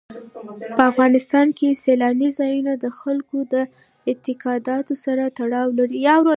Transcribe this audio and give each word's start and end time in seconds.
په 0.77 0.83
افغانستان 0.91 1.47
کې 1.57 1.79
سیلانی 1.83 2.29
ځایونه 2.39 2.73
د 2.77 2.85
خلکو 2.99 3.37
د 3.53 3.55
اعتقاداتو 4.11 4.93
سره 5.05 5.23
تړاو 5.37 5.67
لري. 5.79 5.99